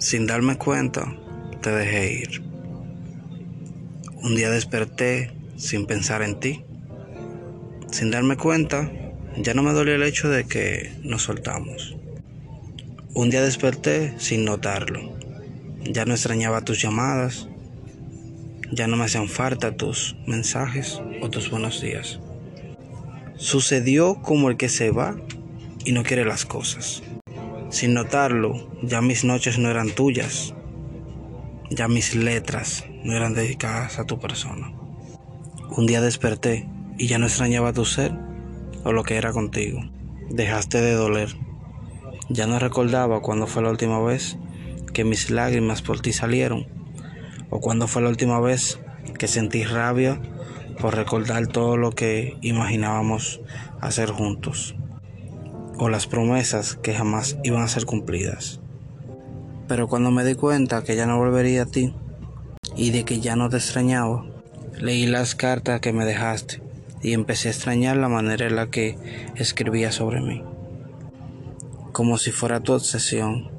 [0.00, 1.14] Sin darme cuenta,
[1.60, 2.42] te dejé ir.
[4.22, 6.64] Un día desperté sin pensar en ti.
[7.92, 8.90] Sin darme cuenta,
[9.36, 11.96] ya no me dolió el hecho de que nos soltamos.
[13.12, 15.14] Un día desperté sin notarlo.
[15.84, 17.46] Ya no extrañaba tus llamadas.
[18.72, 22.20] Ya no me hacían falta tus mensajes o tus buenos días.
[23.36, 25.20] Sucedió como el que se va
[25.84, 27.02] y no quiere las cosas.
[27.70, 30.54] Sin notarlo, ya mis noches no eran tuyas.
[31.70, 34.72] Ya mis letras no eran dedicadas a tu persona.
[35.76, 38.12] Un día desperté y ya no extrañaba tu ser
[38.82, 39.82] o lo que era contigo.
[40.30, 41.36] Dejaste de doler.
[42.28, 44.36] Ya no recordaba cuándo fue la última vez
[44.92, 46.66] que mis lágrimas por ti salieron
[47.50, 48.80] o cuándo fue la última vez
[49.16, 50.20] que sentí rabia
[50.80, 53.40] por recordar todo lo que imaginábamos
[53.80, 54.74] hacer juntos
[55.80, 58.60] o las promesas que jamás iban a ser cumplidas.
[59.66, 61.94] Pero cuando me di cuenta que ya no volvería a ti
[62.76, 64.26] y de que ya no te extrañaba,
[64.78, 66.62] leí las cartas que me dejaste
[67.02, 68.98] y empecé a extrañar la manera en la que
[69.36, 70.44] escribía sobre mí.
[71.92, 73.50] Como si fuera tu obsesión,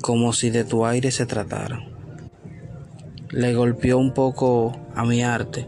[0.00, 1.84] como si de tu aire se tratara.
[3.30, 5.66] Le golpeó un poco a mi arte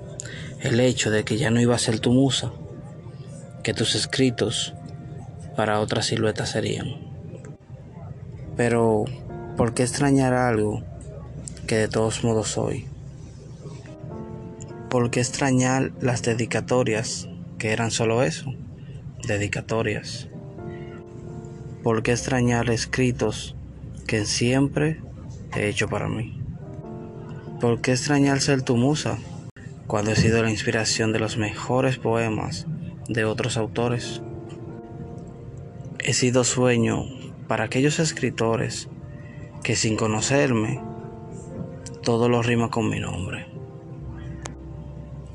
[0.61, 2.53] el hecho de que ya no iba a ser tu musa,
[3.65, 4.75] que tus escritos
[5.61, 6.87] para otras siluetas serían.
[8.57, 9.05] Pero,
[9.59, 10.83] ¿por qué extrañar algo
[11.67, 12.87] que de todos modos soy?
[14.89, 18.55] ¿Por qué extrañar las dedicatorias que eran solo eso?
[19.29, 20.31] Dedicatorias.
[21.83, 23.55] ¿Por qué extrañar escritos
[24.07, 25.03] que siempre
[25.55, 26.43] he hecho para mí?
[27.61, 29.19] ¿Por qué extrañar ser tu musa
[29.87, 32.67] cuando he sido la inspiración de los mejores poemas
[33.11, 34.23] de otros autores?
[36.03, 37.05] He sido sueño
[37.47, 38.89] para aquellos escritores
[39.63, 40.81] que sin conocerme
[42.03, 43.47] todo lo rima con mi nombre,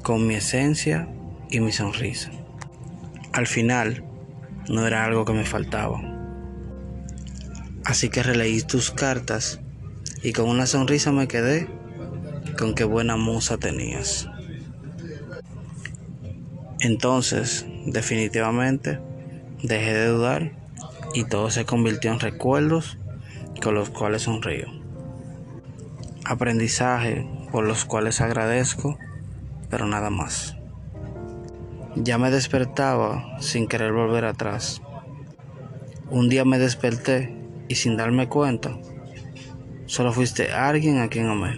[0.02, 1.08] con mi esencia
[1.52, 2.32] y mi sonrisa.
[3.32, 4.04] Al final
[4.68, 6.02] no era algo que me faltaba.
[7.86, 9.60] Así que releí tus cartas
[10.24, 11.68] y con una sonrisa me quedé
[12.58, 14.28] con qué buena musa tenías.
[16.80, 19.00] Entonces, definitivamente,
[19.66, 20.52] Dejé de dudar
[21.16, 23.00] y todo se convirtió en recuerdos
[23.64, 24.68] con los cuales sonrío.
[26.24, 29.00] Aprendizaje por los cuales agradezco,
[29.72, 30.56] pero nada más.
[31.96, 34.84] Ya me despertaba sin querer volver atrás.
[36.12, 37.36] Un día me desperté
[37.68, 38.78] y sin darme cuenta,
[39.88, 41.58] solo fuiste alguien a quien amé.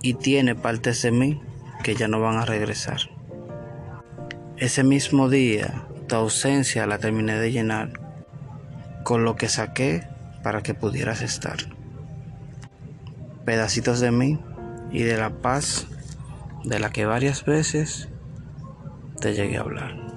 [0.00, 1.42] Y tiene partes de mí
[1.82, 3.00] que ya no van a regresar.
[4.56, 7.92] Ese mismo día tu ausencia la terminé de llenar
[9.04, 10.08] con lo que saqué
[10.42, 11.58] para que pudieras estar.
[13.44, 14.40] Pedacitos de mí
[14.90, 15.86] y de la paz
[16.64, 18.08] de la que varias veces
[19.20, 20.09] te llegué a hablar.